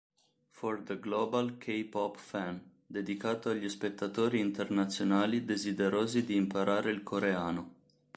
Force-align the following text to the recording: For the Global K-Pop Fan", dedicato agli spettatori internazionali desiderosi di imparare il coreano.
For 0.49 0.77
the 0.77 0.95
Global 0.97 1.51
K-Pop 1.59 2.17
Fan", 2.17 2.59
dedicato 2.87 3.51
agli 3.51 3.69
spettatori 3.69 4.39
internazionali 4.39 5.45
desiderosi 5.45 6.25
di 6.25 6.35
imparare 6.35 6.89
il 6.89 7.03
coreano. 7.03 7.73